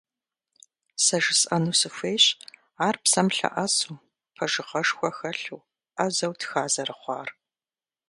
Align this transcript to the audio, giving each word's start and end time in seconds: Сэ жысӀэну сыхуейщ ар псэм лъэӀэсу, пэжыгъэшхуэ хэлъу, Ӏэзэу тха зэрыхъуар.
Сэ 1.03 1.17
жысӀэну 1.23 1.77
сыхуейщ 1.79 2.25
ар 2.87 2.95
псэм 3.03 3.27
лъэӀэсу, 3.35 4.03
пэжыгъэшхуэ 4.35 5.09
хэлъу, 5.17 5.65
Ӏэзэу 5.95 6.33
тха 6.39 6.63
зэрыхъуар. 6.73 7.29